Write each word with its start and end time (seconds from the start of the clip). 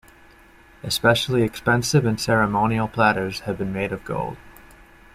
Especially 0.81 1.43
expensive 1.43 2.07
and 2.07 2.19
ceremonial 2.19 2.87
platters 2.87 3.41
have 3.41 3.59
been 3.59 3.71
made 3.71 3.91
of 3.91 4.03
gold. 4.03 4.35